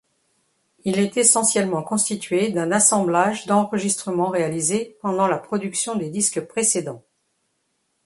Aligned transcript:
Il 0.83 0.97
est 0.97 1.15
essentiellement 1.17 1.83
constitué 1.83 2.49
d'un 2.49 2.71
assemblage 2.71 3.45
d'enregistrements 3.45 4.29
réalisés 4.31 4.97
pendant 4.99 5.27
la 5.27 5.37
production 5.37 5.95
des 5.95 6.09
disques 6.09 6.41
précédents. 6.41 7.03